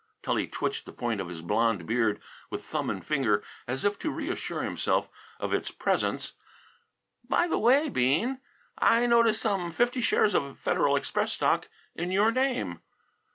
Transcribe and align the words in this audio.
Tully 0.23 0.47
twitched 0.47 0.87
the 0.87 0.91
point 0.91 1.21
of 1.21 1.27
his 1.27 1.43
blond 1.43 1.85
beard 1.85 2.19
with 2.49 2.65
thumb 2.65 2.89
and 2.89 3.05
finger 3.05 3.43
as 3.67 3.85
if 3.85 3.99
to 3.99 4.09
reassure 4.09 4.63
himself 4.63 5.07
of 5.39 5.53
its 5.53 5.69
presence. 5.69 6.33
"By 7.29 7.47
the 7.47 7.59
way, 7.59 7.87
Bean, 7.87 8.41
I 8.79 9.05
notice 9.05 9.39
some 9.39 9.71
fifty 9.71 10.01
shares 10.01 10.33
of 10.33 10.57
Federal 10.57 10.95
Express 10.95 11.33
stock 11.33 11.67
in 11.95 12.09
your 12.09 12.31
name. 12.31 12.81